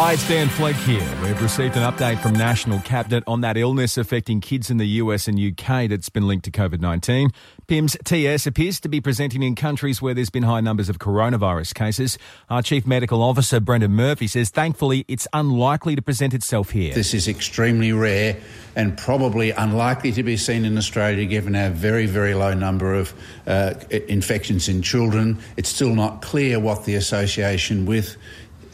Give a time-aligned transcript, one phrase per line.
[0.00, 1.02] Hi, it's Dan Fleck here.
[1.24, 5.26] We've received an update from National Cabinet on that illness affecting kids in the US
[5.26, 7.30] and UK that's been linked to COVID 19.
[7.66, 11.74] PIMS TS appears to be presenting in countries where there's been high numbers of coronavirus
[11.74, 12.16] cases.
[12.48, 16.94] Our Chief Medical Officer, Brendan Murphy, says thankfully it's unlikely to present itself here.
[16.94, 18.40] This is extremely rare
[18.76, 23.12] and probably unlikely to be seen in Australia given our very, very low number of
[23.48, 25.38] uh, infections in children.
[25.56, 28.16] It's still not clear what the association with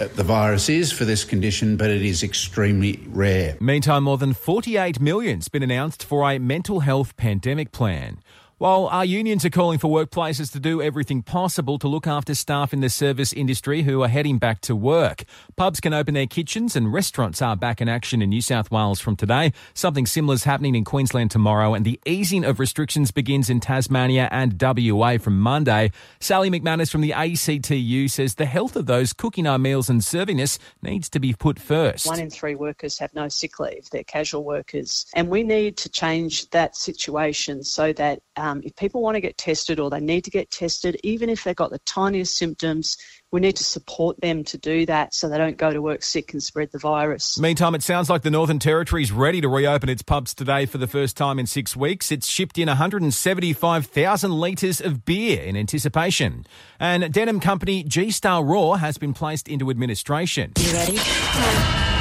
[0.00, 3.56] Uh, the virus is for this condition, but it is extremely rare.
[3.60, 8.18] Meantime, more than 48 million's been announced for a mental health pandemic plan.
[8.60, 12.74] While our unions are calling for workplaces to do everything possible to look after staff
[12.74, 15.24] in the service industry who are heading back to work,
[15.56, 19.00] pubs can open their kitchens and restaurants are back in action in New South Wales
[19.00, 19.54] from today.
[19.72, 24.28] Something similar is happening in Queensland tomorrow, and the easing of restrictions begins in Tasmania
[24.30, 25.90] and WA from Monday.
[26.20, 30.38] Sally McManus from the ACTU says the health of those cooking our meals and serving
[30.38, 32.04] us needs to be put first.
[32.04, 35.88] One in three workers have no sick leave, they're casual workers, and we need to
[35.88, 40.24] change that situation so that um, if people want to get tested or they need
[40.24, 42.96] to get tested, even if they've got the tiniest symptoms,
[43.30, 46.32] we need to support them to do that so they don't go to work sick
[46.32, 47.38] and spread the virus.
[47.38, 50.78] Meantime, it sounds like the Northern Territory is ready to reopen its pubs today for
[50.78, 52.10] the first time in six weeks.
[52.10, 56.46] It's shipped in 175,000 litres of beer in anticipation.
[56.80, 60.52] And denim company G Star Raw has been placed into administration.
[60.58, 61.99] You ready?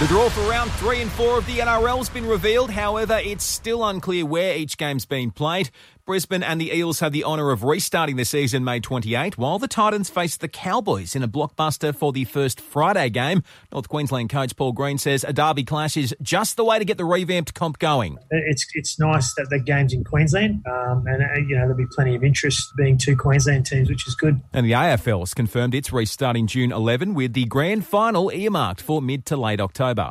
[0.00, 2.70] The draw for round three and four of the NRL's been revealed.
[2.70, 5.70] However, it's still unclear where each game's been played.
[6.08, 9.68] Brisbane and the Eels have the honour of restarting the season May 28, while the
[9.68, 13.42] Titans face the Cowboys in a blockbuster for the first Friday game.
[13.70, 16.96] North Queensland coach Paul Green says a derby clash is just the way to get
[16.96, 18.16] the revamped comp going.
[18.30, 21.84] It's it's nice that the game's in Queensland, um, and uh, you know there'll be
[21.94, 24.40] plenty of interest being two Queensland teams, which is good.
[24.54, 29.02] And the AFL has confirmed it's restarting June 11 with the grand final earmarked for
[29.02, 30.10] mid to late October.